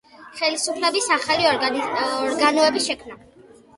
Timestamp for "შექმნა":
2.91-3.21